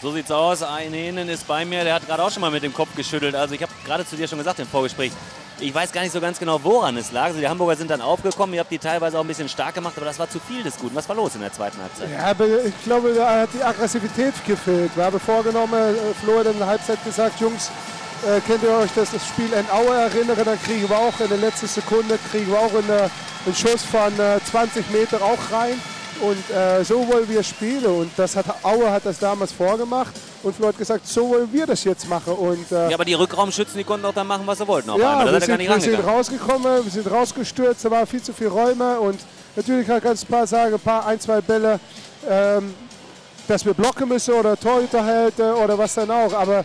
[0.00, 0.62] So sieht's aus.
[0.62, 3.34] Ein Hähnen ist bei mir, der hat gerade auch schon mal mit dem Kopf geschüttelt.
[3.34, 5.10] Also ich habe gerade zu dir schon gesagt im Vorgespräch,
[5.58, 7.24] ich weiß gar nicht so ganz genau, woran es lag.
[7.24, 9.94] Also die Hamburger sind dann aufgekommen, ihr habt die teilweise auch ein bisschen stark gemacht,
[9.96, 10.94] aber das war zu viel des Guten.
[10.94, 12.10] Was war los in der zweiten Halbzeit?
[12.12, 12.30] Ja,
[12.64, 14.92] ich glaube, da hat die Aggressivität gefehlt.
[14.94, 17.72] Wir haben vorgenommen, äh, Flo hat in der Halbzeit gesagt, Jungs,
[18.24, 21.28] äh, könnt ihr euch das, das Spiel in Aue erinnern, dann kriegen wir auch in
[21.28, 25.80] der letzten Sekunde, kriegen wir auch in Schuss von äh, 20 Meter auch rein.
[26.20, 27.86] Und äh, so wollen wir spielen.
[27.86, 30.14] Und das hat Aue hat das damals vorgemacht.
[30.42, 32.32] Und Flo hat gesagt, so wollen wir das jetzt machen.
[32.34, 34.88] Und, äh, ja, aber die Rückraumschützen, die konnten auch dann machen, was sie wollten.
[34.98, 39.00] Ja, wir sind, wir sind rausgekommen, wir sind rausgestürzt, da waren viel zu viele Räume.
[39.00, 39.20] Und
[39.56, 41.80] natürlich kann ich ein paar sagen, ein paar, ein, zwei Bälle,
[42.28, 42.74] ähm,
[43.46, 46.32] dass wir blocken müssen oder Torhüterhälte oder was dann auch.
[46.34, 46.64] Aber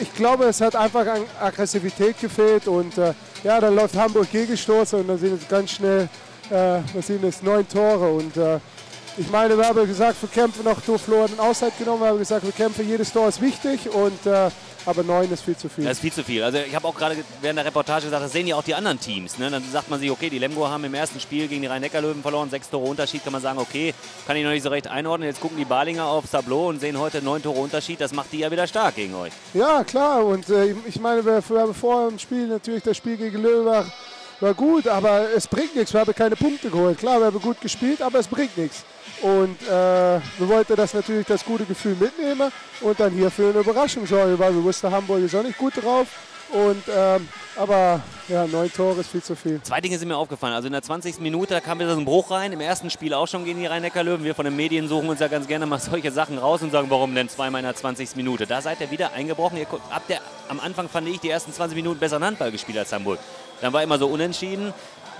[0.00, 2.68] ich glaube, es hat einfach an Aggressivität gefehlt.
[2.68, 6.08] Und äh, ja, dann läuft Hamburg Gegenstoß und dann sind es ganz schnell,
[6.50, 8.12] äh, was sind es, neun Tore.
[8.12, 8.58] Und äh,
[9.16, 12.02] ich meine, wir haben gesagt, wir kämpfen noch durch Flo den Auszeit genommen.
[12.02, 13.88] Wir haben gesagt, wir kämpfen, jedes Tor ist wichtig.
[13.88, 14.50] Und, äh,
[14.86, 15.84] aber neun ist viel zu viel.
[15.84, 16.42] Das ist viel zu viel.
[16.42, 18.98] Also ich habe auch gerade während der Reportage gesagt, das sehen ja auch die anderen
[18.98, 19.38] Teams.
[19.38, 19.50] Ne?
[19.50, 22.50] Dann sagt man sich, okay, die Lemgo haben im ersten Spiel gegen die Rhein-Neckar-Löwen verloren,
[22.50, 23.94] sechs Tore Unterschied, kann man sagen, okay,
[24.26, 25.28] kann ich noch nicht so recht einordnen.
[25.28, 28.00] Jetzt gucken die Balinger auf Tableau und sehen heute neun Tore Unterschied.
[28.00, 29.32] Das macht die ja wieder stark gegen euch.
[29.54, 30.24] Ja, klar.
[30.24, 33.90] Und äh, ich meine, wir, wir haben vor dem Spiel natürlich das Spiel gegen Löwen
[34.44, 35.92] war, gut, aber es bringt nichts.
[35.92, 36.98] Wir haben keine Punkte geholt.
[36.98, 38.84] Klar, wir haben gut gespielt, aber es bringt nichts.
[39.22, 43.60] Und äh, wir wollten das natürlich das gute Gefühl mitnehmen und dann hier für eine
[43.60, 46.08] Überraschung sorgen, weil wir wussten, Hamburg ist auch nicht gut drauf.
[46.52, 49.60] Und, ähm, aber ja, neun Tore ist viel zu viel.
[49.62, 50.54] Zwei Dinge sind mir aufgefallen.
[50.54, 51.18] Also in der 20.
[51.20, 52.52] Minute kam wieder so ein Bruch rein.
[52.52, 54.24] Im ersten Spiel auch schon gegen die Rhein-Neckar-Löwen.
[54.24, 56.90] Wir von den Medien suchen uns ja ganz gerne mal solche Sachen raus und sagen,
[56.90, 58.14] warum denn zweimal in der 20.
[58.16, 58.46] Minute?
[58.46, 59.58] Da seid ihr wieder eingebrochen.
[59.58, 62.92] Ihr habt ja, am Anfang fand ich die ersten 20 Minuten besseren Handball gespielt als
[62.92, 63.18] Hamburg.
[63.60, 64.72] Dann war immer so unentschieden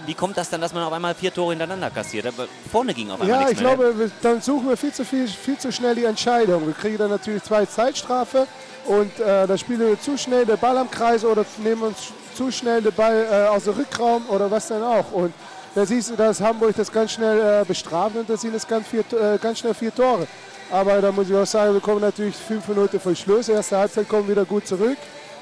[0.06, 2.26] wie kommt das dann, dass man auf einmal vier Tore hintereinander kassiert?
[2.70, 4.10] Vorne ging auf einmal Ja, ich mehr, glaube, ne?
[4.22, 6.66] dann suchen wir viel zu, viel, viel zu schnell die Entscheidung.
[6.66, 8.46] Wir kriegen dann natürlich zwei Zeitstrafe
[8.86, 12.50] und äh, dann spielen wir zu schnell den Ball am Kreis oder nehmen uns zu
[12.50, 15.12] schnell den Ball äh, aus dem Rückraum oder was dann auch.
[15.12, 15.32] Und
[15.74, 18.86] da siehst du, dass Hamburg das ganz schnell äh, bestraft und da sind es ganz,
[18.88, 20.26] vier, äh, ganz schnell vier Tore.
[20.70, 23.48] Aber da muss ich auch sagen, wir kommen natürlich fünf Minuten vor Schluss.
[23.48, 24.96] Erste Halbzeit kommen wir wieder gut zurück.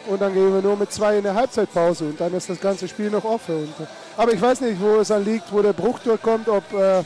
[0.08, 2.88] Und dann gehen wir nur mit zwei in der Halbzeitpause und dann ist das ganze
[2.88, 3.54] Spiel noch offen.
[3.54, 7.02] Und, aber ich weiß nicht, wo es dann liegt, wo der Bruch durchkommt, ob äh,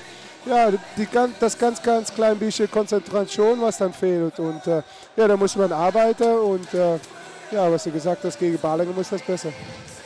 [0.47, 1.09] ja, die,
[1.41, 4.39] das ganz, ganz klein bisschen Konzentration, was dann fehlt.
[4.39, 4.83] Und äh,
[5.17, 6.99] ja, da muss man arbeiten und äh,
[7.51, 9.51] ja, was du gesagt hast, gegen Balingen muss das besser.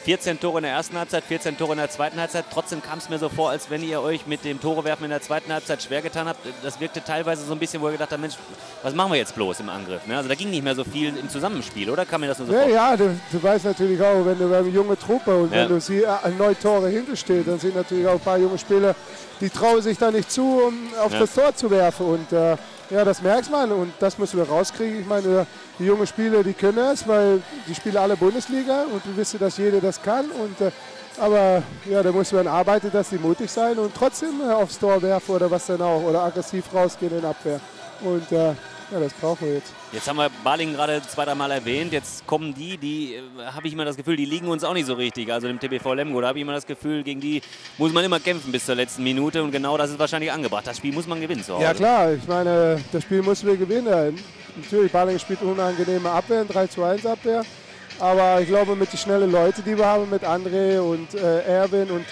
[0.04, 2.46] 14 Tore in der ersten Halbzeit, 14 Tore in der zweiten Halbzeit.
[2.52, 5.20] Trotzdem kam es mir so vor, als wenn ihr euch mit dem Torewerfen in der
[5.20, 6.40] zweiten Halbzeit schwer getan habt.
[6.62, 8.34] Das wirkte teilweise so ein bisschen, wo ihr gedacht habt, Mensch,
[8.82, 10.06] was machen wir jetzt bloß im Angriff?
[10.06, 10.16] Ne?
[10.16, 12.06] Also da ging nicht mehr so viel im Zusammenspiel, oder?
[12.06, 12.70] Kam mir das nur so ja, vor?
[12.70, 15.62] Ja, du, du, weißt natürlich auch, wenn du eine junge Truppe und ja.
[15.62, 18.94] wenn du sie äh, neun Tore hintersteht, dann sind natürlich auch ein paar junge Spieler,
[19.40, 21.20] die trauen sich da nicht zu, um auf ja.
[21.20, 22.06] das Tor zu werfen.
[22.06, 22.56] Und äh,
[22.90, 25.00] ja, das merkt man und das müssen wir rauskriegen.
[25.00, 25.46] Ich meine,
[25.78, 29.56] die jungen Spieler, die können es, weil die spielen alle Bundesliga und wir wissen, dass
[29.56, 30.30] jeder das kann.
[30.30, 30.72] Und, äh,
[31.18, 35.00] aber ja, da muss man arbeiten, dass sie mutig sein und trotzdem äh, aufs Tor
[35.02, 37.60] werfen oder was dann auch oder aggressiv rausgehen in Abwehr.
[38.02, 38.54] Und äh,
[38.90, 39.72] ja, das brauchen wir jetzt.
[39.92, 41.92] Jetzt haben wir Balingen gerade zwei, dreimal erwähnt.
[41.92, 43.22] Jetzt kommen die, die äh,
[43.54, 45.32] habe ich immer das Gefühl, die liegen uns auch nicht so richtig.
[45.32, 47.40] Also dem TBV Lemgo, da habe ich immer das Gefühl, gegen die
[47.78, 49.42] muss man immer kämpfen bis zur letzten Minute.
[49.42, 50.66] Und genau das ist wahrscheinlich angebracht.
[50.66, 51.42] Das Spiel muss man gewinnen.
[51.42, 52.12] So ja, klar.
[52.12, 54.18] Ich meine, das Spiel müssen wir gewinnen.
[54.56, 57.44] Natürlich, Balingen spielt unangenehme Abwehr, 3 zu 1 Abwehr.
[58.00, 61.90] Aber ich glaube, mit den schnellen Leuten, die wir haben, mit André und äh, Erwin
[61.90, 62.06] und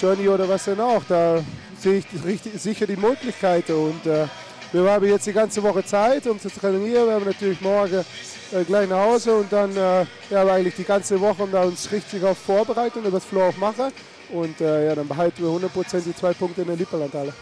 [0.00, 1.40] Johnny oder was denn auch, da
[1.78, 3.72] sehe ich richtig, sicher die Möglichkeiten.
[3.72, 4.26] Und äh,
[4.72, 7.06] wir haben jetzt die ganze Woche Zeit, um zu trainieren.
[7.06, 8.04] Wir haben natürlich morgen
[8.52, 11.92] äh, gleich nach Hause und dann äh, ja, eigentlich die ganze Woche, um da uns
[11.92, 13.92] richtig auf vorbereiten und das Flow auch machen.
[14.30, 17.32] Und äh, ja, dann behalten wir 100% die zwei Punkte in der Lipperlandhalle.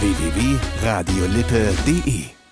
[0.00, 2.43] www.radiolippe.de